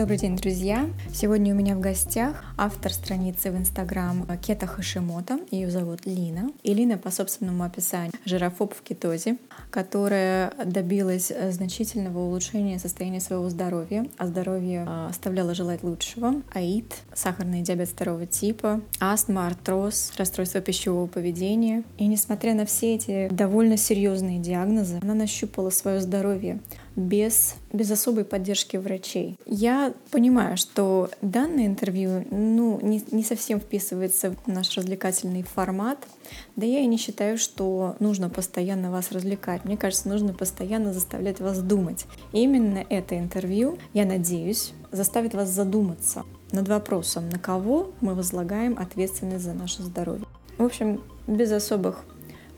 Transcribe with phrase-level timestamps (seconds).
[0.00, 0.88] Добрый день, друзья!
[1.12, 5.40] Сегодня у меня в гостях автор страницы в Инстаграм Кета Хашимото.
[5.50, 6.50] Ее зовут Лина.
[6.62, 9.36] И Лина по собственному описанию жирофоб в кетозе,
[9.70, 16.40] которая добилась значительного улучшения состояния своего здоровья, а здоровье а, оставляло желать лучшего.
[16.54, 21.84] АИД, сахарный диабет второго типа, астма, артроз, расстройство пищевого поведения.
[21.98, 26.58] И несмотря на все эти довольно серьезные диагнозы, она нащупала свое здоровье
[26.96, 29.38] без, без особой поддержки врачей.
[29.46, 35.98] Я понимаю, что данное интервью ну, не, не совсем вписывается в наш развлекательный формат,
[36.56, 39.64] да я и не считаю, что нужно постоянно вас развлекать.
[39.64, 42.06] Мне кажется, нужно постоянно заставлять вас думать.
[42.32, 48.76] И именно это интервью, я надеюсь, заставит вас задуматься над вопросом, на кого мы возлагаем
[48.78, 50.26] ответственность за наше здоровье.
[50.58, 52.04] В общем, без особых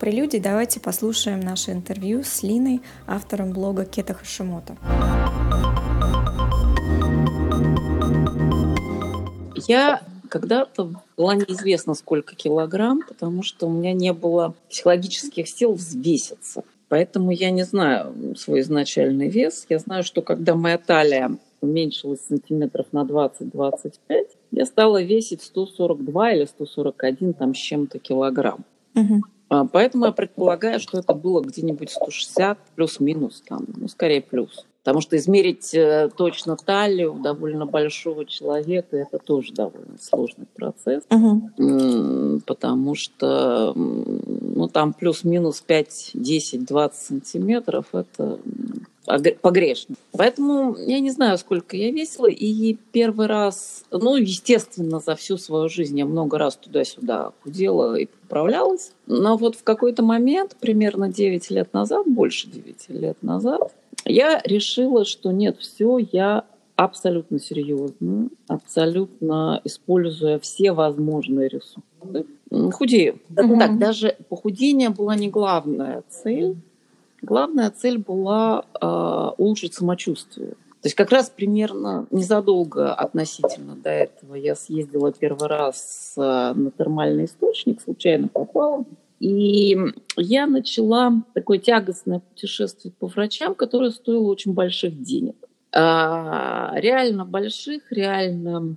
[0.02, 4.76] прелюдий давайте послушаем наше интервью с Линой, автором блога Кета Хашимото.
[9.68, 16.64] Я когда-то была неизвестно сколько килограмм, потому что у меня не было психологических сил взвеситься.
[16.88, 19.66] Поэтому я не знаю свой изначальный вес.
[19.68, 23.92] Я знаю, что когда моя талия уменьшилась сантиметров на 20-25,
[24.50, 28.64] я стала весить 142 или 141 там с чем-то килограмм.
[28.96, 29.22] Угу.
[29.52, 34.64] А, поэтому я предполагаю, что это было где-нибудь 160 плюс-минус, там, ну, скорее плюс.
[34.82, 41.04] Потому что измерить э, точно талию довольно большого человека это тоже довольно сложный процесс.
[41.10, 42.40] Угу.
[42.46, 48.40] Потому что ну, там плюс-минус 5, 10, 20 сантиметров это
[49.40, 49.96] погрешно.
[50.12, 52.28] Поэтому я не знаю, сколько я весила.
[52.28, 58.06] И первый раз, ну, естественно, за всю свою жизнь я много раз туда-сюда худела и
[58.06, 58.92] поправлялась.
[59.06, 63.72] Но вот в какой-то момент, примерно 9 лет назад, больше 9 лет назад,
[64.04, 66.44] я решила, что нет, все, я
[66.76, 72.26] абсолютно серьезно, абсолютно используя все возможные ресурсы,
[72.72, 73.18] худею.
[73.36, 73.58] Угу.
[73.58, 76.56] Так, даже похудение была не главная цель.
[77.22, 78.86] Главная цель была э,
[79.38, 80.50] улучшить самочувствие.
[80.50, 87.26] То есть как раз примерно незадолго относительно до этого я съездила первый раз на термальный
[87.26, 88.84] источник, случайно попала.
[89.22, 89.78] И
[90.16, 95.36] я начала такое тягостное путешествие по врачам, которое стоило очень больших денег.
[95.72, 98.76] А, реально больших, реально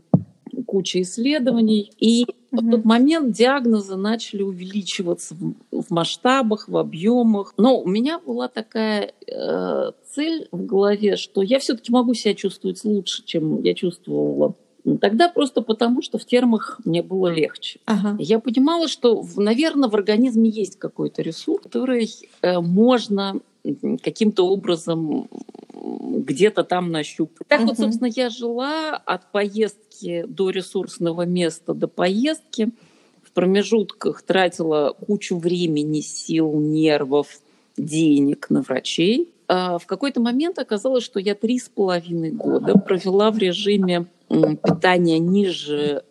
[0.75, 1.89] куча исследований.
[1.99, 7.53] И в тот момент диагнозы начали увеличиваться в, в масштабах, в объемах.
[7.55, 12.83] Но у меня была такая э, цель в голове, что я все-таки могу себя чувствовать
[12.83, 14.53] лучше, чем я чувствовала
[15.01, 17.79] Тогда просто потому, что в термах мне было легче.
[17.85, 18.15] Ага.
[18.19, 22.07] Я понимала, что, наверное, в организме есть какой-то ресурс, который
[22.43, 23.39] э, можно
[24.03, 25.27] каким-то образом
[25.99, 27.47] где-то там нащупать.
[27.47, 32.71] Так uh вот, собственно, я жила от поездки до ресурсного места до поездки.
[33.23, 37.39] В промежутках тратила кучу времени, сил, нервов,
[37.77, 39.33] денег на врачей.
[39.47, 45.19] А в какой-то момент оказалось, что я три с половиной года провела в режиме питания
[45.19, 46.03] ниже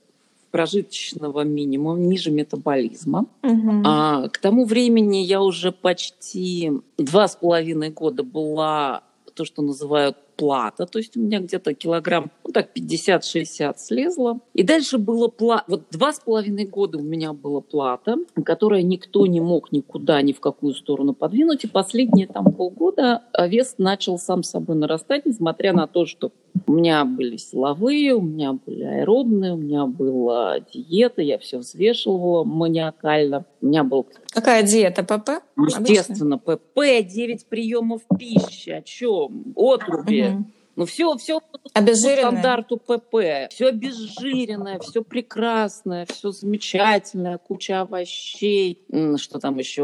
[0.55, 3.27] прожиточного минимума, ниже метаболизма.
[3.43, 3.83] Угу.
[3.85, 9.03] А, к тому времени я уже почти два с половиной года была
[9.35, 14.41] то, что называют плата, то есть у меня где-то килограмм, ну так, 50-60 слезло.
[14.55, 19.27] И дальше было плата, вот два с половиной года у меня была плата, которая никто
[19.27, 21.65] не мог никуда, ни в какую сторону подвинуть.
[21.65, 26.33] И последние там полгода вес начал сам собой нарастать, несмотря на то, что
[26.67, 32.45] у меня были силовые, у меня были аэробные, у меня была диета, я все взвешивала
[32.45, 33.45] маниакально.
[33.61, 34.07] У меня был...
[34.31, 35.03] Какая диета?
[35.03, 35.43] ПП?
[35.57, 36.57] Естественно, Обычно?
[36.57, 39.53] ПП, 9 приемов пищи, о чем?
[39.57, 40.24] Отруби.
[40.31, 40.45] Угу.
[40.77, 43.49] Ну все, все по стандарту ПП.
[43.51, 48.81] Все обезжиренное, все прекрасное, все замечательное, куча овощей,
[49.17, 49.83] что там еще,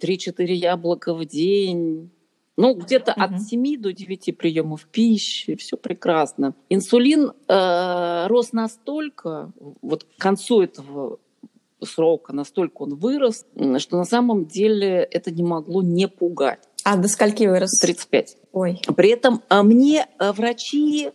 [0.00, 2.10] 3-4 яблока в день,
[2.58, 3.22] ну, где-то угу.
[3.22, 6.54] от 7 до 9 приемов пищи, все прекрасно.
[6.68, 11.20] Инсулин э, рос настолько, вот к концу этого
[11.80, 13.46] срока, настолько он вырос,
[13.78, 16.67] что на самом деле это не могло не пугать.
[16.84, 17.78] А до скольки вырос?
[17.80, 18.36] 35.
[18.52, 18.80] Ой.
[18.96, 21.10] При этом а мне а, врачи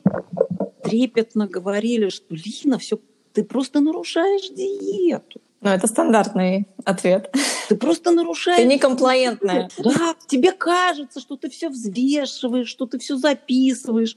[0.83, 2.99] трепетно говорили, что Лина, все,
[3.33, 5.41] ты просто нарушаешь диету.
[5.61, 7.33] Ну, это стандартный ответ.
[7.69, 8.61] Ты просто нарушаешь.
[8.61, 9.69] Ты некомплаентная.
[9.77, 14.15] Да, тебе кажется, что ты все взвешиваешь, что ты все записываешь,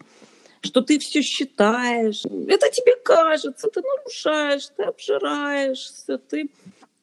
[0.60, 2.25] что ты все считаешь.
[2.25, 6.50] Это тебе кажется, ты нарушаешь, ты обжираешься, ты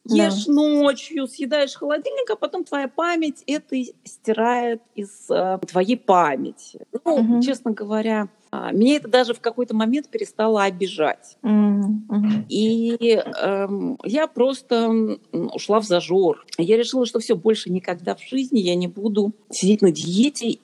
[0.06, 0.54] ешь да.
[0.54, 6.82] ночью, съедаешь холодильник, а потом твоя память это стирает из э, твоей памяти.
[7.06, 7.42] Ну, угу.
[7.42, 11.38] честно говоря, а, меня это даже в какой-то момент перестало обижать.
[11.42, 12.46] Mm-hmm.
[12.50, 13.68] И э,
[14.04, 16.46] я просто ушла в зажор.
[16.60, 20.60] Я решила, что все, больше никогда в жизни я не буду сидеть на диете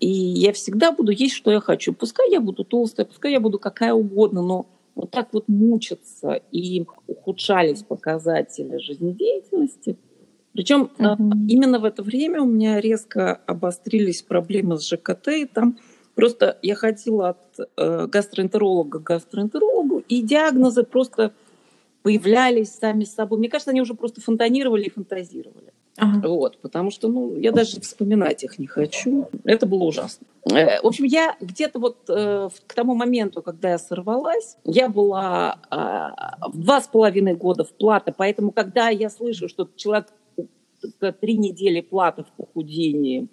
[0.00, 1.92] и я всегда буду есть, что я хочу.
[1.92, 4.66] Пускай я буду толстая, пускай я буду какая угодно, но
[4.98, 9.96] вот так вот мучиться и ухудшались показатели жизнедеятельности.
[10.52, 11.16] Причем uh-huh.
[11.48, 15.78] именно в это время у меня резко обострились проблемы с ЖКТ, и там
[16.16, 21.32] просто я ходила от э, гастроэнтеролога к гастроэнтерологу, и диагнозы просто
[22.02, 23.38] появлялись сами собой.
[23.38, 25.72] Мне кажется, они уже просто фонтанировали и фантазировали.
[25.96, 26.28] Ага.
[26.28, 29.28] Вот, потому что, ну, я даже вспоминать их не хочу.
[29.44, 30.26] Это было ужасно.
[30.50, 35.58] Э, в общем, я где-то вот э, к тому моменту, когда я сорвалась, я была
[35.70, 40.08] э, два с половиной года в плата, поэтому, когда я слышу, что человек
[41.20, 43.28] три недели плата в похудении,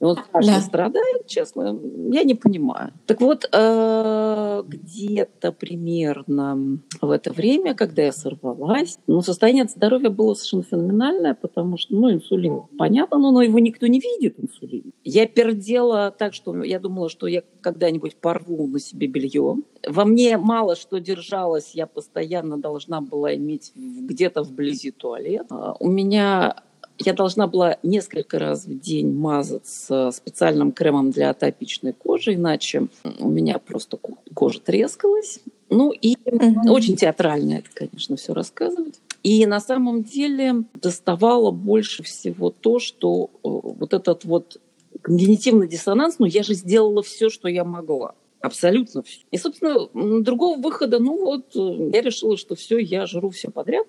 [0.00, 0.60] он страшно да.
[0.60, 1.78] страдает, честно,
[2.12, 2.92] я не понимаю.
[3.06, 10.34] Так вот, э, где-то примерно в это время, когда я сорвалась, ну, состояние здоровья было
[10.34, 14.92] совершенно феноменальное, потому что, ну, инсулин, понятно, но, но его никто не видит, инсулин.
[15.02, 19.56] Я пердела так, что я думала, что я когда-нибудь порву на себе белье.
[19.86, 25.46] Во мне мало что держалось, я постоянно должна была иметь где-то вблизи туалет.
[25.50, 26.56] А у меня
[26.98, 32.88] я должна была несколько раз в день мазаться специальным кремом для атопичной кожи, иначе
[33.18, 33.98] у меня просто
[34.34, 35.40] кожа трескалась.
[35.68, 36.72] Ну и угу.
[36.72, 39.00] очень театрально это, конечно, все рассказывать.
[39.22, 44.60] И на самом деле доставало больше всего то, что э, вот этот вот
[45.02, 48.14] когнитивный диссонанс, ну я же сделала все, что я могла.
[48.40, 49.20] Абсолютно все.
[49.32, 49.88] И, собственно,
[50.22, 53.86] другого выхода, ну вот, э, я решила, что все, я жру все подряд.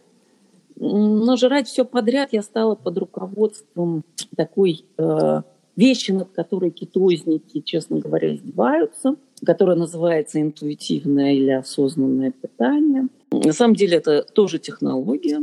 [0.80, 4.04] Но жрать все подряд я стала под руководством
[4.36, 5.42] такой э,
[5.76, 9.16] вещи, над которой кетозники, честно говоря, издеваются,
[9.46, 13.08] которая называется интуитивное или осознанное питание.
[13.32, 15.40] На самом деле это тоже технология,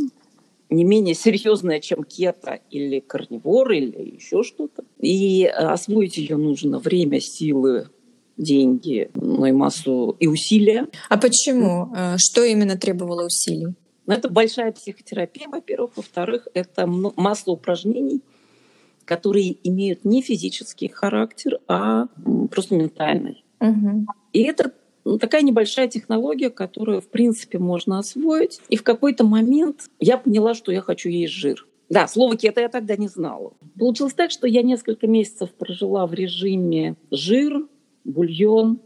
[0.70, 4.84] не менее серьезная, чем кето или карнивор или еще что-то.
[4.98, 7.88] И освоить ее нужно время, силы,
[8.36, 10.88] деньги, ну и массу и усилия.
[11.08, 11.92] А почему?
[11.96, 13.74] Э, что именно требовало усилий?
[14.06, 15.92] Но это большая психотерапия, во-первых.
[15.96, 18.20] Во-вторых, это масса упражнений,
[19.04, 22.06] которые имеют не физический характер, а
[22.50, 23.44] просто ментальный.
[23.60, 24.06] Угу.
[24.32, 24.72] И это
[25.04, 28.60] ну, такая небольшая технология, которую, в принципе, можно освоить.
[28.68, 31.66] И в какой-то момент я поняла, что я хочу есть жир.
[31.90, 33.52] Да, слово кето я тогда не знала.
[33.78, 37.66] Получилось так, что я несколько месяцев прожила в режиме жир,
[38.04, 38.80] бульон,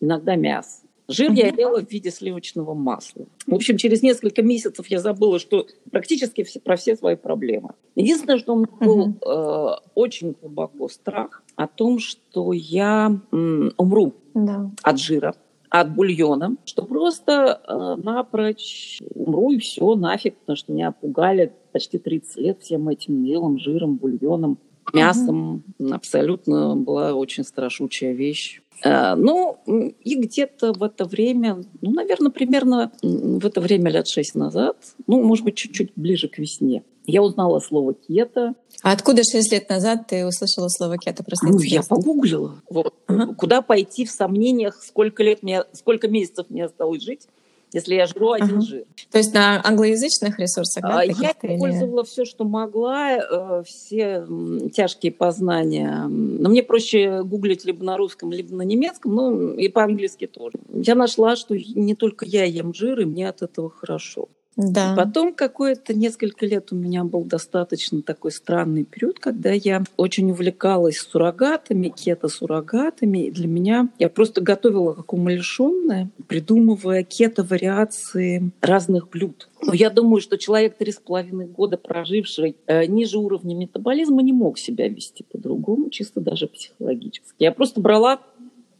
[0.00, 0.86] иногда мясо.
[1.10, 3.26] Жир я ела в виде сливочного масла.
[3.46, 7.70] В общем, через несколько месяцев я забыла, что практически все, про все свои проблемы.
[7.94, 14.14] Единственное, что у меня был э, очень глубоко страх о том, что я м, умру
[14.34, 14.70] да.
[14.82, 15.34] от жира
[15.70, 21.98] от бульона, что просто э, напрочь умру и все, нафиг, потому что меня пугали почти
[21.98, 24.58] 30 лет всем этим делом, жиром, бульоном,
[24.94, 25.64] мясом.
[25.78, 25.92] Угу.
[25.92, 28.60] Абсолютно была очень страшучая вещь.
[28.82, 34.34] Э, ну, и где-то в это время, ну, наверное, примерно в это время лет шесть
[34.34, 34.76] назад,
[35.06, 38.54] ну, может быть, чуть-чуть ближе к весне, я узнала слово «кето».
[38.82, 41.24] А откуда шесть лет назад ты услышала слово «кето»?
[41.24, 42.62] Просто ну, я погуглила.
[42.70, 42.94] Вот.
[43.06, 43.34] Ага.
[43.34, 47.26] Куда пойти в сомнениях, сколько лет мне, сколько месяцев мне осталось жить
[47.72, 48.60] если я жру один ага.
[48.60, 48.84] жир.
[49.10, 50.82] То есть на англоязычных ресурсах?
[50.82, 54.26] Да, я использовала все, что могла, э, все
[54.72, 56.06] тяжкие познания.
[56.08, 60.54] Но мне проще гуглить либо на русском, либо на немецком, ну и по-английски тоже.
[60.72, 64.28] Я нашла, что не только я ем жир, и мне от этого хорошо.
[64.56, 64.94] Да.
[64.96, 70.98] Потом какое-то несколько лет у меня был достаточно такой странный период, когда я очень увлекалась
[70.98, 73.26] суррогатами, кето-суррогатами.
[73.26, 79.48] И для меня я просто готовила как умалишенная, придумывая кето-вариации разных блюд.
[79.62, 84.32] Но я думаю, что человек три с половиной года проживший э, ниже уровня метаболизма не
[84.32, 87.34] мог себя вести по-другому, чисто даже психологически.
[87.38, 88.20] Я просто брала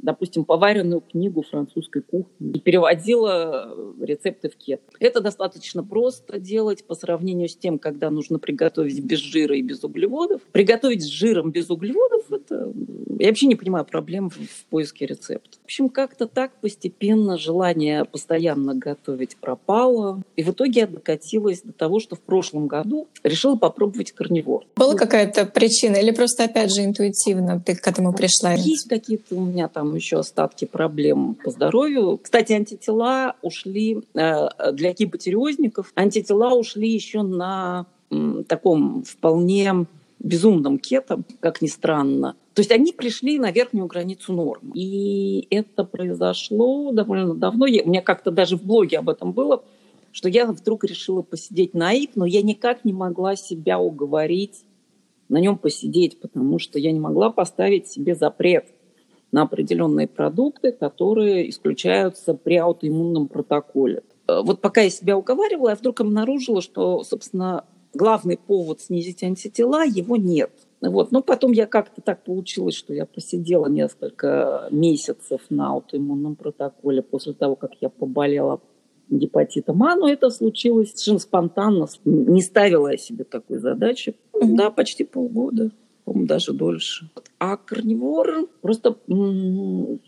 [0.02, 4.80] допустим, поваренную книгу французской кухни и переводила э, рецепты в кет.
[4.98, 9.84] Это достаточно просто делать по сравнению с тем, когда нужно приготовить без жира и без
[9.84, 10.42] углеводов.
[10.52, 12.72] Приготовить с жиром без углеводов– это...
[13.18, 15.58] Я вообще не понимаю проблем в, в поиске рецепта.
[15.62, 20.22] В общем, как-то так постепенно желание постоянно готовить пропало.
[20.36, 24.64] И в итоге я докатилась до того, что в прошлом году решила попробовать карнивор.
[24.76, 28.52] Была какая-то причина или просто, опять же, интуитивно ты к этому пришла?
[28.54, 32.18] Есть какие-то у меня там еще остатки проблем по здоровью.
[32.22, 35.92] Кстати, антитела ушли э, для гипотериозников.
[35.94, 37.86] Антитела ушли еще на
[38.48, 39.86] таком вполне
[40.18, 42.36] безумном кето, как ни странно.
[42.54, 44.72] То есть они пришли на верхнюю границу норм.
[44.74, 47.66] И это произошло довольно давно.
[47.66, 49.62] Я, у меня как-то даже в блоге об этом было,
[50.12, 54.64] что я вдруг решила посидеть на ИП, но я никак не могла себя уговорить
[55.28, 58.66] на нем посидеть, потому что я не могла поставить себе запрет
[59.32, 64.02] на определенные продукты, которые исключаются при аутоиммунном протоколе.
[64.26, 69.84] Э, вот пока я себя уговаривала, я вдруг обнаружила, что, собственно, главный повод снизить антитела,
[69.84, 70.50] его нет.
[70.80, 71.12] Вот.
[71.12, 77.34] Но потом я как-то так получилось, что я посидела несколько месяцев на аутоиммунном протоколе после
[77.34, 78.60] того, как я поболела
[79.10, 84.14] гепатитом А, но это случилось совершенно спонтанно, не ставила я себе такой задачи.
[84.32, 84.54] Mm-hmm.
[84.54, 85.70] Да, почти полгода
[86.10, 87.08] по-моему, даже дольше.
[87.38, 88.96] А карнивор, просто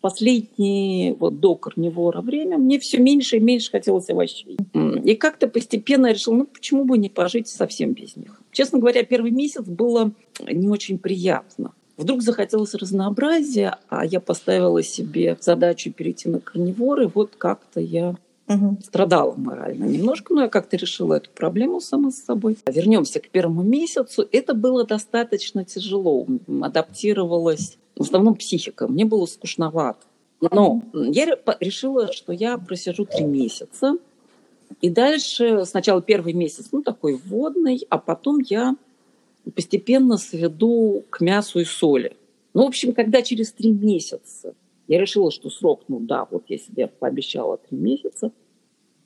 [0.01, 4.59] последние, вот до карнивора время, мне все меньше и меньше хотелось овощей.
[5.05, 8.41] И как-то постепенно я решила, ну почему бы не пожить совсем без них.
[8.51, 11.73] Честно говоря, первый месяц было не очень приятно.
[11.97, 18.17] Вдруг захотелось разнообразия, а я поставила себе задачу перейти на карнивор, и вот как-то я
[18.49, 18.79] угу.
[18.85, 22.57] страдала морально немножко, но я как-то решила эту проблему сама с собой.
[22.67, 24.27] Вернемся к первому месяцу.
[24.33, 26.27] Это было достаточно тяжело.
[26.61, 28.89] Адаптировалась в основном психика.
[28.89, 30.01] Мне было скучновато.
[30.41, 33.97] Но я решила, что я просижу три месяца.
[34.81, 38.75] И дальше сначала первый месяц, ну, такой вводный, а потом я
[39.55, 42.17] постепенно сведу к мясу и соли.
[42.55, 44.55] Ну, в общем, когда через три месяца
[44.93, 48.31] я решила, что срок, ну да, вот я себе пообещала три месяца,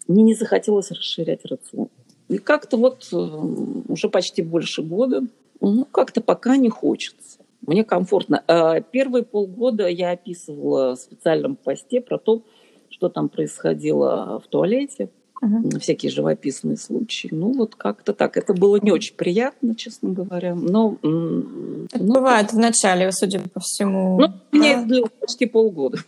[0.09, 1.91] мне не захотелось расширять рацион.
[2.27, 5.23] И как-то вот э, уже почти больше года,
[5.61, 7.39] ну, как-то пока не хочется.
[7.65, 8.43] Мне комфортно.
[8.49, 12.43] А первые полгода я описывала в специальном посте про то,
[12.91, 15.79] что там происходило в туалете угу.
[15.79, 17.29] всякие живописные случаи.
[17.31, 18.37] Ну, вот как-то так.
[18.37, 20.55] Это было не очень приятно, честно говоря.
[20.55, 24.19] Но, это ну, бывает в начале, судя по всему.
[24.19, 25.99] Ну, у меня это длилось почти полгода.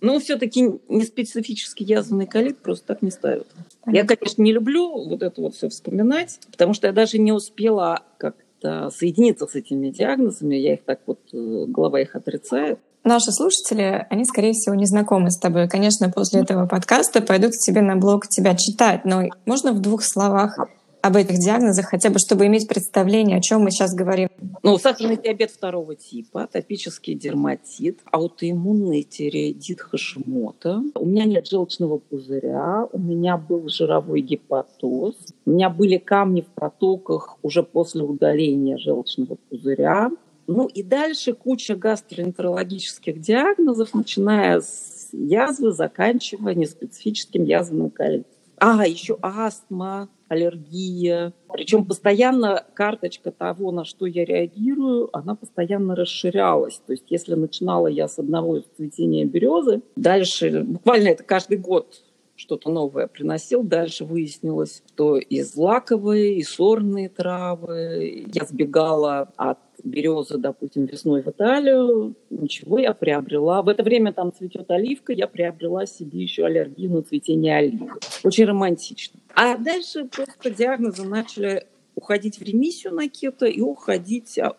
[0.00, 3.46] Но все-таки не специфический язвенный колит просто так не ставят.
[3.82, 4.12] Понятно.
[4.12, 8.02] Я, конечно, не люблю вот это вот все вспоминать, потому что я даже не успела
[8.18, 10.54] как-то соединиться с этими диагнозами.
[10.56, 15.30] Я их так вот, э, голова их отрицает наши слушатели, они, скорее всего, не знакомы
[15.30, 15.68] с тобой.
[15.68, 20.02] Конечно, после этого подкаста пойдут к тебе на блог тебя читать, но можно в двух
[20.02, 20.58] словах
[21.06, 24.28] об этих диагнозах, хотя бы чтобы иметь представление, о чем мы сейчас говорим.
[24.62, 30.82] Ну, сахарный диабет второго типа, атопический дерматит, аутоиммунный тиреоидит Хашимота.
[30.94, 36.48] У меня нет желчного пузыря, у меня был жировой гепатоз, у меня были камни в
[36.48, 40.10] протоках уже после удаления желчного пузыря.
[40.46, 48.30] Ну и дальше куча гастроэнтерологических диагнозов, начиная с язвы, заканчивая неспецифическим язвенным колитом.
[48.58, 51.32] А, еще астма, аллергия.
[51.52, 56.80] Причем постоянно карточка того, на что я реагирую, она постоянно расширялась.
[56.86, 62.02] То есть если начинала я с одного цветения березы, дальше, буквально это каждый год
[62.36, 63.62] что-то новое приносил.
[63.62, 68.26] Дальше выяснилось, что и злаковые, и сорные травы.
[68.32, 73.62] Я сбегала от березы, допустим, весной в Италию, ничего, я приобрела.
[73.62, 77.92] В это время там цветет оливка, я приобрела себе еще аллергию на цветение оливы.
[78.22, 79.20] Очень романтично.
[79.34, 84.56] А дальше просто диагнозы начали уходить в ремиссию на кето и уходить, а,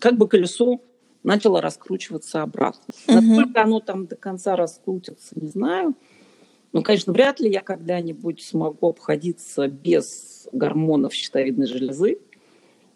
[0.00, 0.80] как бы колесо
[1.24, 2.94] начало раскручиваться обратно.
[3.08, 3.14] Угу.
[3.14, 5.94] Насколько оно там до конца раскрутится, не знаю.
[6.72, 12.18] Ну, конечно, вряд ли я когда-нибудь смогу обходиться без гормонов щитовидной железы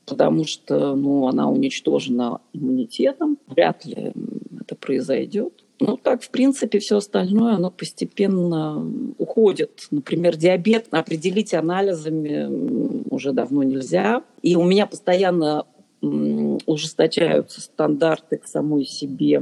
[0.07, 3.38] потому что ну, она уничтожена иммунитетом.
[3.47, 4.12] Вряд ли
[4.61, 5.64] это произойдет.
[5.80, 9.87] Ну, так, в принципе, все остальное, оно постепенно уходит.
[9.90, 14.23] Например, диабет определить анализами уже давно нельзя.
[14.42, 15.64] И у меня постоянно
[16.02, 19.40] ужесточаются стандарты к самой себе.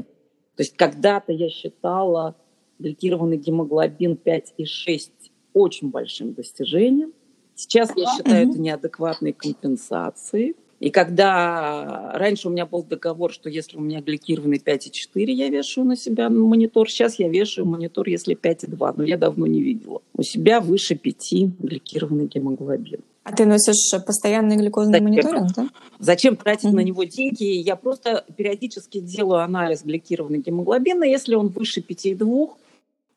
[0.57, 2.37] То есть когда-то я считала
[2.79, 5.11] гликированный гемоглобин 5,6
[5.55, 7.13] очень большим достижением.
[7.59, 10.55] Сейчас я считаю это неадекватной компенсацией.
[10.79, 15.85] И когда раньше у меня был договор, что если у меня гликированный 5,4, я вешаю
[15.85, 16.89] на себя монитор.
[16.89, 20.03] Сейчас я вешаю монитор, если 5,2, но я давно не видела.
[20.15, 23.01] У себя выше 5 гликированный гемоглобин.
[23.25, 25.05] А ты носишь постоянный глюкозный Зачем?
[25.09, 25.69] мониторинг, да?
[25.99, 26.75] Зачем тратить mm-hmm.
[26.75, 27.43] на него деньги?
[27.43, 31.03] Я просто периодически делаю анализ гликированного гемоглобина.
[31.03, 32.51] Если он выше 5,2,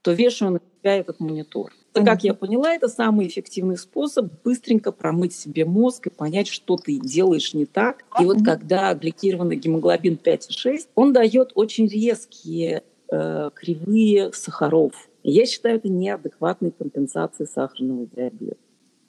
[0.01, 1.71] то вешаю на себя этот монитор.
[1.93, 2.05] Mm-hmm.
[2.05, 6.97] Как я поняла, это самый эффективный способ быстренько промыть себе мозг и понять, что ты
[6.97, 8.05] делаешь не так.
[8.19, 15.09] И вот когда гликированный гемоглобин 5,6, он дает очень резкие э, кривые сахаров.
[15.23, 18.57] я считаю, это неадекватной компенсацией сахарного диабета.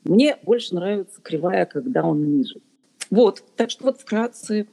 [0.03, 2.61] Мне больше нравится кривая, когда он ниже.
[3.11, 4.67] Вот, так что вот вкратце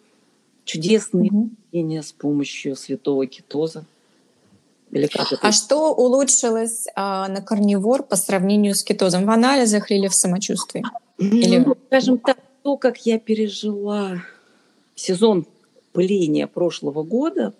[0.63, 3.85] чудесные mm с помощью святого кетоза.
[4.91, 5.47] Или как это?
[5.47, 9.25] А что улучшилось а, на карнивор по сравнению с кетозом?
[9.25, 10.83] В анализах или в самочувствии?
[11.17, 11.57] Или...
[11.57, 14.23] Ну, скажем так, то, как я пережила
[14.95, 15.45] сезон
[15.93, 17.53] пыления прошлого года,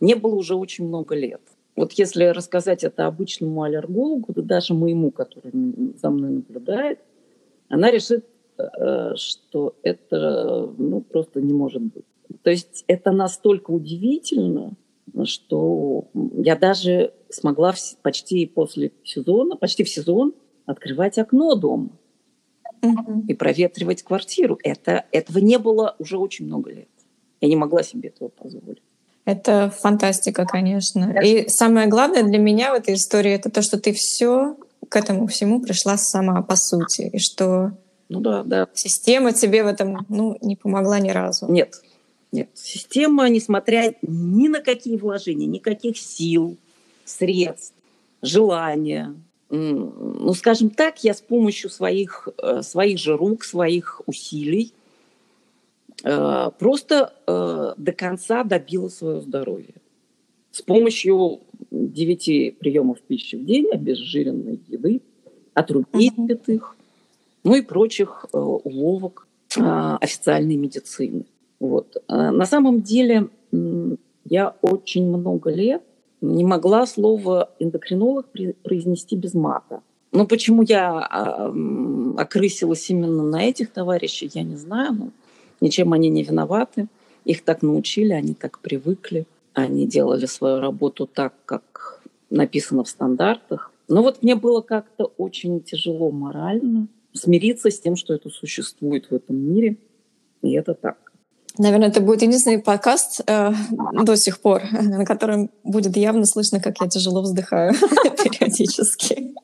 [0.00, 1.40] не было уже очень много лет.
[1.74, 5.52] Вот если рассказать это обычному аллергологу, да даже моему, который
[6.00, 7.00] за мной наблюдает,
[7.68, 8.24] она решит,
[8.58, 12.04] э, что это ну, просто не может быть.
[12.42, 14.72] То есть это настолько удивительно,
[15.26, 20.34] что я даже смогла почти после сезона, почти в сезон
[20.66, 21.90] открывать окно дома
[22.82, 23.24] угу.
[23.28, 24.58] и проветривать квартиру.
[24.62, 26.88] Это, этого не было уже очень много лет.
[27.40, 28.82] Я не могла себе этого позволить.
[29.24, 31.16] Это фантастика, конечно.
[31.22, 34.56] И самое главное для меня в этой истории это то, что ты все
[34.88, 37.72] к этому всему пришла сама по сути, и что
[38.08, 38.68] ну да, да.
[38.74, 41.50] система тебе в этом ну, не помогла ни разу.
[41.50, 41.74] Нет,
[42.32, 42.50] нет.
[42.54, 46.56] Система, несмотря ни на какие вложения, никаких сил,
[47.04, 47.74] средств,
[48.22, 49.14] желания,
[49.48, 54.72] ну, скажем так, я с помощью своих, э, своих же рук, своих усилий
[56.02, 59.74] э, просто э, до конца добила свое здоровье.
[60.50, 61.40] С помощью
[61.70, 65.00] девяти приемов пищи в день, обезжиренной еды,
[65.54, 66.76] отрубей святых,
[67.44, 71.24] ну и прочих уловок официальной медицины.
[71.68, 71.96] Вот.
[72.08, 73.28] На самом деле
[74.24, 75.82] я очень много лет
[76.20, 78.26] не могла слово эндокринолог
[78.62, 79.82] произнести без мата.
[80.12, 81.52] Но почему я а,
[82.16, 84.94] окрысилась именно на этих товарищей, я не знаю.
[84.94, 85.10] Но
[85.60, 86.88] ничем они не виноваты.
[87.24, 89.26] Их так научили, они так привыкли.
[89.52, 93.72] Они делали свою работу так, как написано в стандартах.
[93.88, 99.14] Но вот мне было как-то очень тяжело морально смириться с тем, что это существует в
[99.14, 99.76] этом мире.
[100.42, 101.05] И это так.
[101.58, 103.52] Наверное, это будет единственный подкаст э,
[103.92, 107.72] до сих пор, на котором будет явно слышно, как я тяжело вздыхаю
[108.24, 109.34] периодически.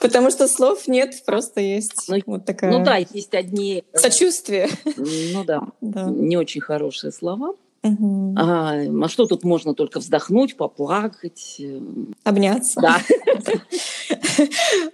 [0.00, 2.70] Потому что слов нет, просто есть ну, вот такая...
[2.70, 3.84] Ну да, есть одни...
[3.92, 4.68] Э, Сочувствие.
[4.96, 6.04] Ну да, да.
[6.04, 7.54] не очень хорошие слова.
[7.86, 8.34] Угу.
[8.38, 11.56] А, а что тут можно только вздохнуть, поплакать?
[11.60, 11.80] Э,
[12.24, 12.80] Обняться.
[12.80, 13.00] Да.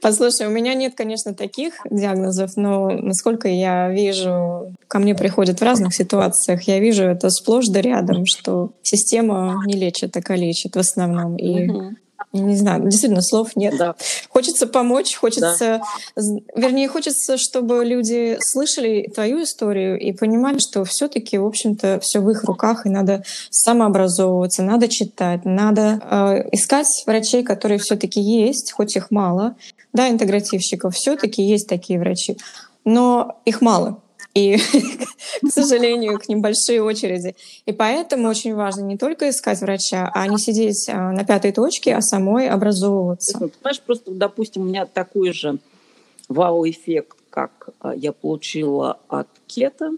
[0.00, 5.64] Послушай, у меня нет, конечно, таких диагнозов, но насколько я вижу, ко мне приходят в
[5.64, 10.78] разных ситуациях, я вижу это сплошь да рядом, что система не лечит, а калечит в
[10.78, 11.36] основном.
[11.36, 11.96] И угу
[12.32, 13.76] не знаю, действительно, слов нет.
[13.76, 13.94] Да.
[14.28, 15.82] Хочется помочь, хочется,
[16.16, 16.22] да.
[16.56, 22.30] вернее, хочется, чтобы люди слышали твою историю и понимали, что все-таки, в общем-то, все в
[22.30, 28.96] их руках, и надо самообразовываться, надо читать, надо э, искать врачей, которые все-таки есть, хоть
[28.96, 29.56] их мало,
[29.92, 32.38] да, интегративщиков, все-таки есть такие врачи,
[32.84, 34.01] но их мало.
[34.34, 34.56] И,
[35.42, 37.36] к сожалению, к ним большие очереди.
[37.66, 41.94] И поэтому очень важно не только искать врача, а не сидеть а, на пятой точке,
[41.94, 43.38] а самой образовываться.
[43.38, 45.58] Понимаешь, просто, допустим, у меня такой же
[46.28, 49.90] вау-эффект, как а, я получила от кета,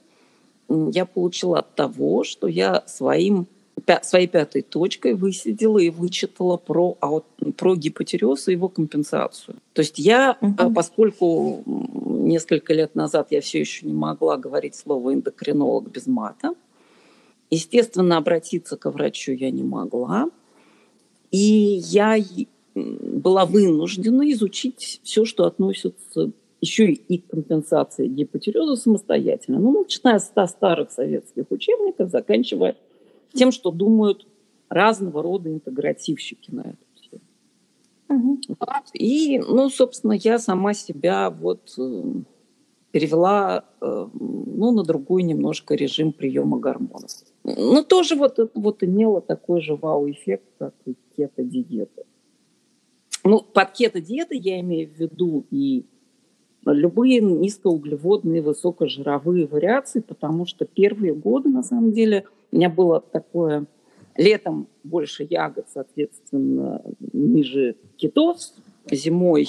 [0.68, 3.46] я получила от того, что я своим
[4.02, 6.96] своей пятой точкой высидела и вычитала про,
[7.56, 9.56] про гипотереоз и его компенсацию.
[9.72, 10.72] То есть я, угу.
[10.72, 11.62] поскольку
[12.26, 16.54] несколько лет назад я все еще не могла говорить слово эндокринолог без мата,
[17.50, 20.30] естественно, обратиться к врачу я не могла.
[21.30, 22.16] И я
[22.74, 29.58] была вынуждена изучить все, что относится еще и к компенсации гипотереоза самостоятельно.
[29.58, 32.76] Ну, начиная с 100 старых советских учебников, заканчивая
[33.32, 34.26] тем, что думают
[34.68, 36.76] разного рода интегративщики на тему.
[38.14, 38.38] Угу.
[38.94, 42.02] И, ну, собственно, я сама себя вот э,
[42.90, 47.10] перевела э, ну, на другой немножко режим приема гормонов.
[47.42, 52.04] Но тоже вот, вот имело такой же вау-эффект, как и кето-диета.
[53.24, 55.86] Ну, под кето-диетой я имею в виду и
[56.64, 63.66] любые низкоуглеводные, высокожировые вариации, потому что первые годы, на самом деле, у меня было такое
[64.16, 68.54] летом больше ягод, соответственно, ниже кетоз,
[68.90, 69.48] зимой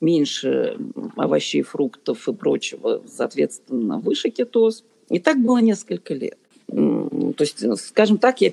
[0.00, 0.76] меньше
[1.16, 4.84] овощей, фруктов и прочего, соответственно, выше кетоз.
[5.08, 6.38] И так было несколько лет.
[6.66, 8.52] То есть, скажем так, я э,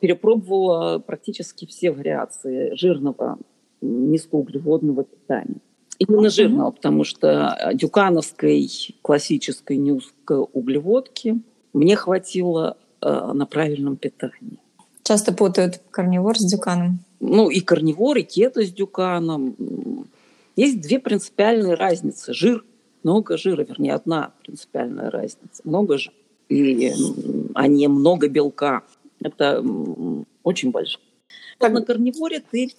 [0.00, 3.38] перепробовала практически все вариации жирного
[3.80, 5.56] низкоуглеводного питания.
[5.98, 8.68] Именно жирного, потому что дюкановской
[9.02, 11.40] классической низкоуглеводки
[11.72, 14.58] мне хватило на правильном питании.
[15.02, 17.00] Часто путают карнивор с дюканом.
[17.20, 19.56] Ну и карнивор, и кето с дюканом.
[20.56, 22.32] Есть две принципиальные разницы.
[22.34, 22.64] Жир
[23.02, 25.62] много жира, вернее, одна принципиальная разница.
[25.64, 26.14] Много жира,
[26.48, 26.92] и,
[27.54, 28.82] а не много белка.
[29.20, 29.64] Это
[30.42, 31.04] очень большое.
[31.58, 31.72] Так.
[31.72, 32.72] На карниворе ты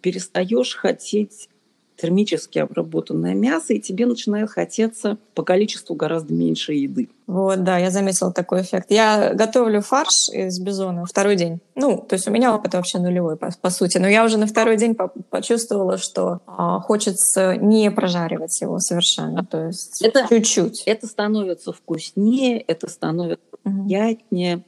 [0.00, 1.48] перестаешь хотеть
[1.96, 7.08] термически обработанное мясо, и тебе начинает хотеться по количеству гораздо меньше еды.
[7.26, 8.90] Вот, да, я заметила такой эффект.
[8.90, 11.60] Я готовлю фарш из бизона второй день.
[11.74, 13.98] Ну, то есть у меня опыт вообще нулевой, по, по сути.
[13.98, 19.44] Но я уже на второй день по почувствовала, что а, хочется не прожаривать его совершенно.
[19.44, 20.82] То есть это, чуть-чуть.
[20.86, 23.84] Это становится вкуснее, это становится угу.
[23.84, 24.62] приятнее.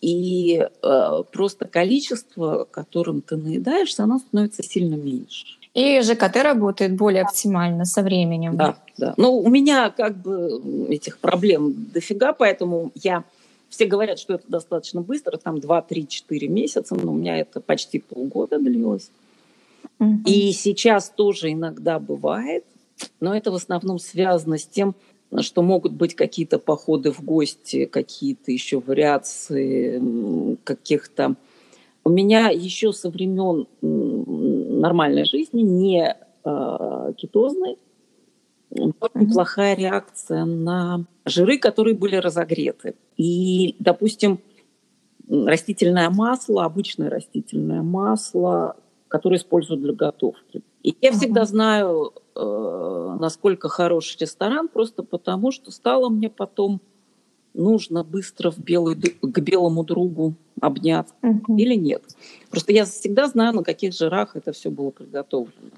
[0.00, 5.46] И э, просто количество, которым ты наедаешься, оно становится сильно меньше.
[5.76, 8.56] И ЖКТ работает более оптимально со временем.
[8.56, 9.12] Да, да.
[9.18, 13.24] Ну, у меня как бы этих проблем дофига, поэтому я...
[13.68, 17.60] Все говорят, что это достаточно быстро, там 2, 3, 4 месяца, но у меня это
[17.60, 19.10] почти полгода длилось.
[20.24, 22.64] И сейчас тоже иногда бывает,
[23.20, 24.94] но это в основном связано с тем,
[25.40, 31.34] что могут быть какие-то походы в гости, какие-то еще вариации каких-то
[32.06, 33.66] у меня еще со времен
[34.80, 37.78] нормальной жизни, не э, кетозной,
[38.70, 42.94] неплохая реакция на жиры, которые были разогреты.
[43.16, 44.40] И, допустим,
[45.28, 48.76] растительное масло, обычное растительное масло,
[49.08, 50.62] которое используют для готовки.
[50.82, 56.80] И я всегда знаю, э, насколько хороший ресторан, просто потому что стало мне потом
[57.56, 61.56] нужно быстро в белый, к белому другу обняться угу.
[61.56, 62.02] или нет.
[62.50, 65.70] Просто я всегда знаю, на каких жирах это все было приготовлено.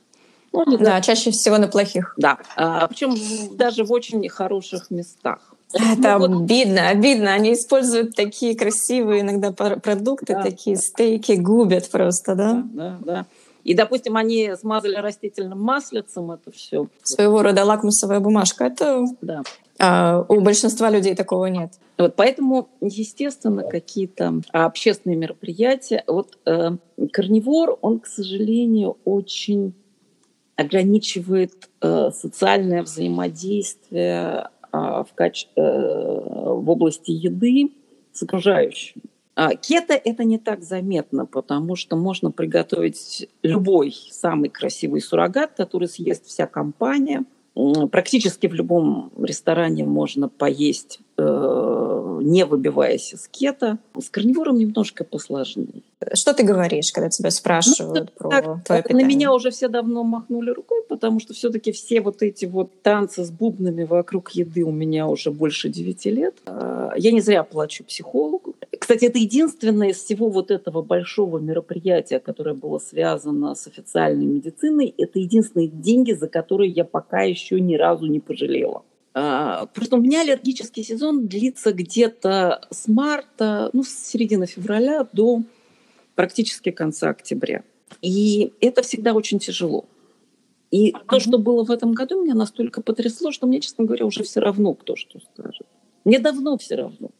[0.52, 2.14] Ну, да, да, чаще всего на плохих.
[2.16, 3.14] Да, а, причем
[3.56, 5.54] даже в очень хороших местах.
[5.72, 7.34] Это ну, обидно, обидно.
[7.34, 10.82] Они используют такие красивые иногда продукты, да, такие да.
[10.82, 12.52] стейки губят просто, да?
[12.54, 13.26] Да, да, да.
[13.64, 16.86] И, допустим, они смазали растительным маслицем это все.
[17.02, 18.64] Своего рода лакмусовая бумажка.
[18.64, 19.42] Это да.
[19.78, 21.74] А у большинства людей такого нет.
[21.98, 26.02] Вот поэтому, естественно, какие-то общественные мероприятия.
[26.06, 26.70] Вот э,
[27.12, 29.74] карнивор, он, к сожалению, очень
[30.56, 35.46] ограничивает э, социальное взаимодействие э, в, каче...
[35.54, 37.70] э, в области еды
[38.12, 39.02] с окружающим.
[39.36, 45.86] А кето это не так заметно, потому что можно приготовить любой самый красивый суррогат, который
[45.86, 47.24] съест вся компания–
[47.90, 53.78] Практически в любом ресторане можно поесть, не выбиваясь из кета.
[53.98, 55.82] С карнивором немножко посложнее.
[56.14, 59.04] Что ты говоришь, когда тебя спрашивают ну, про так, твое питание?
[59.04, 63.24] На меня уже все давно махнули рукой, потому что все-таки все вот эти вот танцы
[63.24, 66.34] с бубнами вокруг еды у меня уже больше 9 лет.
[66.46, 68.54] А, я не зря плачу психологу.
[68.78, 74.94] Кстати, это единственное из всего вот этого большого мероприятия, которое было связано с официальной медициной,
[74.96, 78.82] это единственные деньги, за которые я пока еще ни разу не пожалела.
[79.20, 85.42] А, просто у меня аллергический сезон длится где-то с марта, ну, с середины февраля до
[86.14, 87.64] практически конца октября.
[88.00, 89.86] И это всегда очень тяжело.
[90.70, 94.22] И то, что было в этом году, меня настолько потрясло, что мне, честно говоря, уже
[94.22, 95.66] все равно, кто что скажет.
[96.04, 97.10] Мне давно все равно.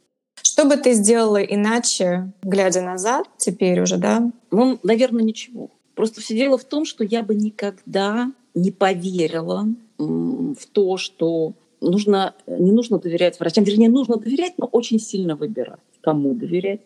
[0.41, 4.31] Что бы ты сделала иначе, глядя назад теперь уже, да?
[4.53, 5.73] Ну, наверное, ничего.
[5.97, 9.67] Просто все дело в том, что я бы никогда не поверила
[9.99, 13.65] в то, что нужно, не нужно доверять врачам.
[13.65, 16.81] Вернее, нужно доверять, но очень сильно выбирать, кому доверять.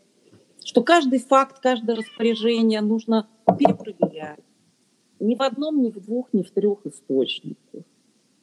[0.65, 3.27] Что каждый факт, каждое распоряжение нужно
[3.59, 4.39] перепроверять.
[5.21, 7.83] Ни в одном, ни в двух, ни в трех источниках.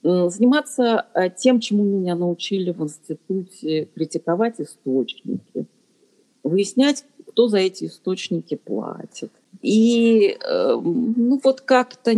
[0.02, 5.66] Заниматься э, тем, чему меня научили в институте, критиковать источники,
[6.42, 9.32] выяснять, кто за эти источники платит.
[9.62, 12.14] И э, ну вот как-то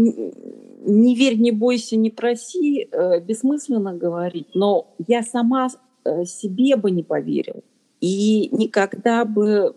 [0.83, 5.69] не верь, не бойся, не проси, э, бессмысленно говорить, но я сама
[6.25, 7.61] себе бы не поверила.
[7.99, 9.75] И никогда бы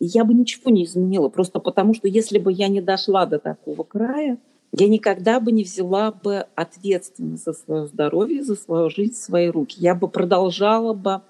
[0.00, 3.84] я бы ничего не изменила, просто потому что если бы я не дошла до такого
[3.84, 4.38] края,
[4.72, 9.48] я никогда бы не взяла бы ответственность за свое здоровье, за свою жизнь в свои
[9.48, 9.76] руки.
[9.78, 11.20] Я бы продолжала бы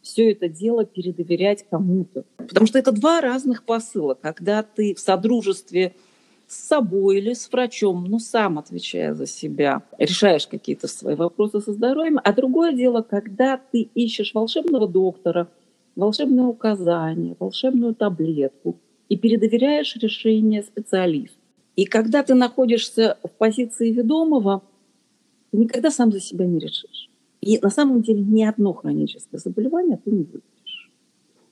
[0.00, 2.24] все это дело передоверять кому-то.
[2.36, 4.14] Потому что это два разных посыла.
[4.14, 5.96] Когда ты в содружестве
[6.46, 11.72] с собой или с врачом, ну, сам отвечая за себя, решаешь какие-то свои вопросы со
[11.72, 12.20] здоровьем.
[12.22, 15.48] А другое дело, когда ты ищешь волшебного доктора,
[15.96, 18.78] волшебное указание, волшебную таблетку
[19.08, 21.38] и передоверяешь решение специалисту.
[21.74, 24.62] И когда ты находишься в позиции ведомого,
[25.50, 27.10] ты никогда сам за себя не решишь.
[27.40, 30.90] И на самом деле ни одно хроническое заболевание ты не вылечишь.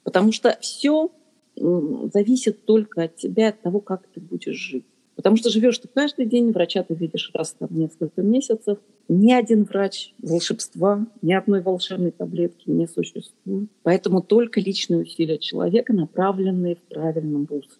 [0.02, 1.11] Потому что все
[1.56, 4.84] зависит только от тебя, от того, как ты будешь жить.
[5.16, 8.78] Потому что живешь ты каждый день, врача ты видишь раз в несколько месяцев.
[9.08, 13.68] Ни один врач волшебства, ни одной волшебной таблетки не существует.
[13.82, 17.78] Поэтому только личные усилия человека, направленные в правильном русле.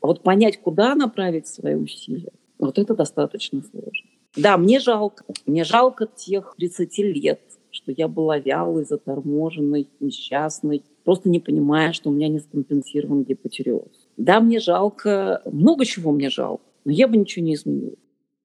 [0.00, 4.08] А вот понять, куда направить свои усилия, вот это достаточно сложно.
[4.36, 5.24] Да, мне жалко.
[5.46, 12.10] Мне жалко тех 30 лет, что я была вялой, заторможенной, несчастной, просто не понимая, что
[12.10, 14.08] у меня не скомпенсирован гипотереоз.
[14.16, 17.96] Да, мне жалко, много чего мне жалко, но я бы ничего не изменила.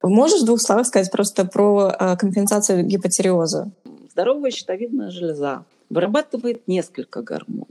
[0.01, 3.71] Можешь в двух словах сказать просто про э, компенсацию гипотереоза?
[4.11, 7.67] Здоровая щитовидная железа вырабатывает несколько гормонов.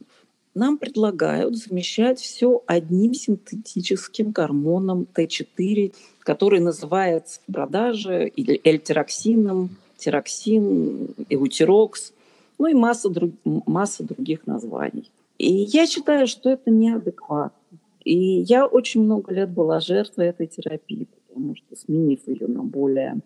[0.55, 12.13] Нам предлагают замещать все одним синтетическим гормоном Т4, который называется в продаже эльтироксином, тироксин, эутерокс,
[12.59, 15.11] ну и масса, друг, масса других названий.
[15.39, 17.59] И я считаю, что это неадекватно.
[18.05, 23.21] И я очень много лет была жертвой этой терапии, потому что, сменив ее на более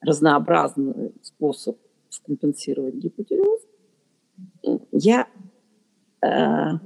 [0.00, 1.76] разнообразный способ
[2.08, 3.60] скомпенсировать гипотиреоз,
[4.92, 5.26] я
[6.22, 6.78] э,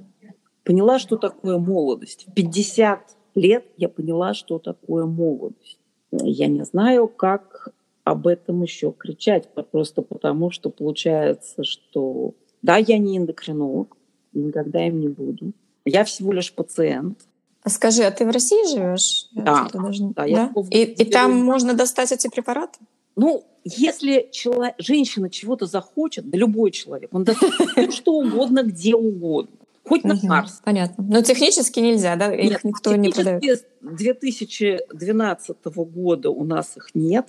[0.64, 2.27] поняла, что такое молодость.
[2.27, 5.79] В 50 лет я поняла, что такое молодость.
[6.11, 7.72] Я не знаю, как
[8.11, 13.97] об этом еще кричать, просто потому что получается, что да, я не эндокринолог,
[14.33, 15.53] никогда им не буду.
[15.85, 17.21] Я всего лишь пациент.
[17.62, 19.29] А скажи, а ты в России живешь?
[19.33, 19.68] Да.
[19.73, 20.05] Даже...
[20.05, 20.25] да, да?
[20.25, 22.79] Я и, и там можно достать эти препараты?
[23.16, 27.42] Ну, если человек, женщина чего-то захочет, да любой человек, он даст
[27.90, 29.57] что угодно, где угодно.
[29.88, 30.61] Хоть на Марс.
[30.64, 31.03] Понятно.
[31.03, 32.33] Но технически нельзя, да?
[32.33, 33.66] Их нет, никто не продает.
[33.81, 37.29] 2012 года у нас их нет.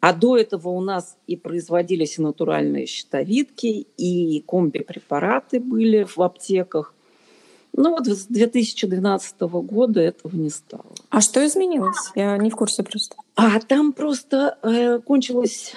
[0.00, 6.94] А до этого у нас и производились и натуральные щитовидки, и комби-препараты были в аптеках.
[7.72, 10.86] Ну вот с 2012 года этого не стало.
[11.10, 12.10] А что изменилось?
[12.14, 13.16] Я не в курсе просто.
[13.36, 15.74] А там просто э, кончилась,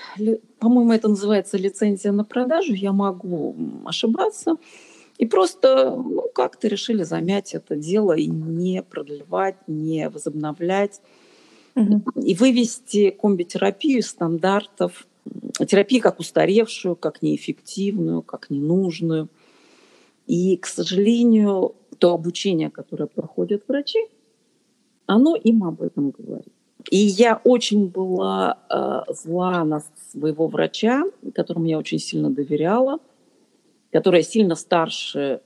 [0.59, 2.73] по-моему, это называется лицензия на продажу.
[2.73, 4.55] Я могу ошибаться.
[5.17, 10.99] И просто ну, как-то решили замять это дело и не продлевать, не возобновлять
[11.75, 15.07] и вывести комбитерапию стандартов
[15.67, 19.29] терапии как устаревшую, как неэффективную, как ненужную.
[20.27, 23.99] И, к сожалению, то обучение, которое проходят врачи,
[25.05, 26.53] оно им об этом говорит.
[26.91, 32.99] И я очень была э, зла на своего врача, которому я очень сильно доверяла,
[33.91, 35.41] которая сильно старше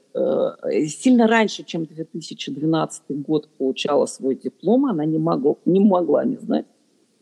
[0.88, 6.66] сильно раньше, чем 2012 год получала свой диплом, она не, могла, не могла не знать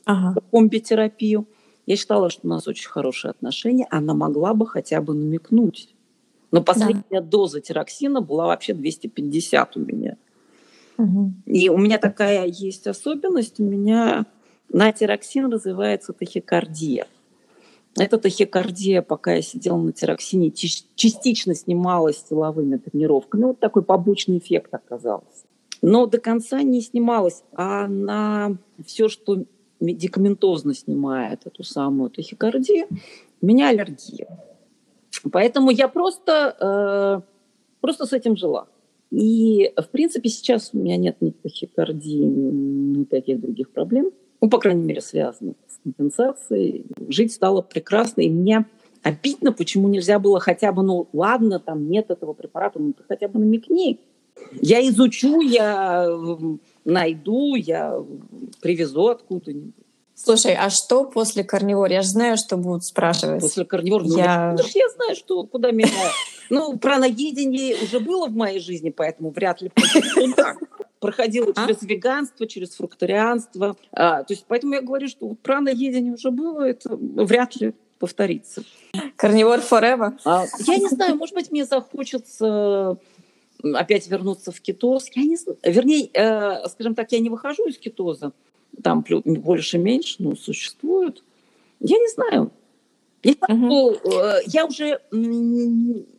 [0.05, 0.39] ага.
[0.51, 1.47] комбитерапию.
[1.85, 3.87] Я считала, что у нас очень хорошие отношения.
[3.91, 5.93] Она могла бы хотя бы намекнуть.
[6.51, 7.21] Но последняя да.
[7.21, 10.17] доза тироксина была вообще 250 у меня.
[10.97, 11.33] Угу.
[11.45, 13.59] И у меня такая есть особенность.
[13.59, 14.25] У меня
[14.69, 17.07] на тироксин развивается тахикардия.
[17.97, 23.45] Эта тахикардия, пока я сидела на тироксине, частично снималась силовыми тренировками.
[23.45, 25.45] Вот такой побочный эффект оказался.
[25.81, 29.45] Но до конца не снималась, а на все, что
[29.79, 32.87] медикаментозно снимает эту самую тахикардию,
[33.41, 34.27] у меня аллергия.
[35.31, 37.21] Поэтому я просто, э,
[37.81, 38.67] просто с этим жила.
[39.11, 44.11] И, в принципе, сейчас у меня нет ни тахикардии, ни никаких других проблем.
[44.41, 46.85] Ну, по крайней мере, связанных компенсации.
[47.07, 48.65] Жить стало прекрасно, и мне
[49.03, 53.27] обидно, почему нельзя было хотя бы, ну ладно, там нет этого препарата, ну ты хотя
[53.27, 53.99] бы намекни.
[54.61, 56.09] Я изучу, я
[56.83, 58.03] найду, я
[58.61, 59.73] привезу откуда-нибудь.
[60.15, 61.91] Слушай, а что после карнивор?
[61.91, 63.41] Я же знаю, что будут спрашивать.
[63.41, 64.03] После карнивор?
[64.03, 64.55] Ну, я...
[64.73, 65.89] я знаю, что куда меня...
[66.49, 69.71] Ну, праноедение уже было в моей жизни, поэтому вряд ли
[70.99, 71.67] проходила а?
[71.67, 73.75] через веганство, через фрукторианство.
[73.91, 78.63] А, то есть поэтому я говорю, что вот праноедение уже было, это вряд ли повторится.
[79.15, 80.17] Карнивор forever?
[80.25, 82.97] А, я не знаю, может быть, мне захочется
[83.63, 85.09] опять вернуться в кетоз.
[85.15, 85.57] Я не знаю.
[85.63, 88.31] Вернее, э, скажем так, я не выхожу из кетоза.
[88.83, 91.23] Там больше-меньше, ну, существуют.
[91.79, 92.51] Я не знаю.
[93.25, 93.95] Я, угу.
[94.45, 94.99] я уже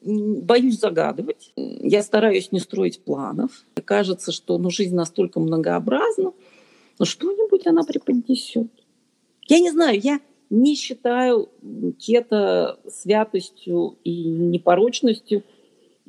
[0.02, 1.52] боюсь загадывать.
[1.54, 3.64] Я стараюсь не строить планов.
[3.84, 6.32] Кажется, что ну, жизнь настолько многообразна,
[6.98, 8.66] но что-нибудь она преподнесет.
[9.46, 10.18] Я не знаю, я
[10.50, 11.48] не считаю
[11.96, 15.44] кето святостью и непорочностью.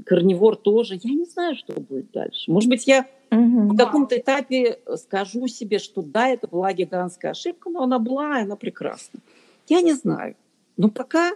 [0.04, 1.00] Корневор тоже.
[1.04, 2.52] Я не знаю, что будет дальше.
[2.52, 3.74] Может быть, я угу.
[3.74, 8.44] в каком-то этапе скажу себе, что да, это была гигантская ошибка, но она была, и
[8.46, 9.20] она прекрасна.
[9.68, 10.36] Я не знаю.
[10.78, 11.32] Но пока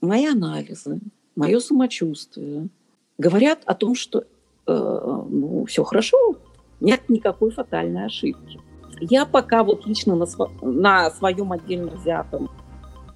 [0.00, 1.00] мои анализы,
[1.36, 2.68] мое самочувствие
[3.18, 4.24] говорят о том, что э,
[4.66, 6.16] ну, все хорошо,
[6.80, 8.60] Нет никакой фатальной ошибки.
[9.00, 12.50] Я пока вот лично на, сво- на своем отдельно взятом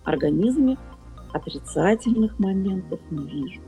[0.05, 0.77] организме
[1.33, 3.61] отрицательных моментов не вижу.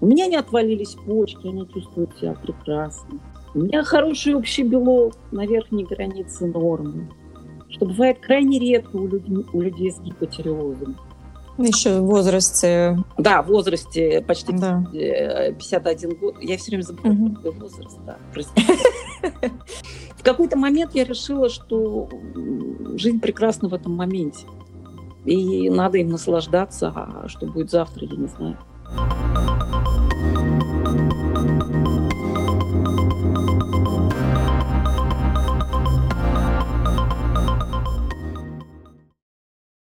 [0.00, 3.20] У меня не отвалились почки, они чувствуют себя прекрасно.
[3.54, 7.08] У меня хороший общий белок на верхней границе нормы,
[7.70, 10.96] что бывает крайне редко у людей, у людей с гипотиреозом.
[11.58, 12.98] Еще в возрасте.
[13.16, 14.84] Да, в возрасте почти да.
[14.92, 16.36] 51 год.
[16.42, 17.34] Я все время забываю угу.
[17.34, 18.18] какой возраст, да,
[20.16, 22.08] В какой-то момент я решила, что
[22.96, 24.46] жизнь прекрасна в этом моменте.
[25.24, 28.58] И надо им наслаждаться, а что будет завтра, я не знаю.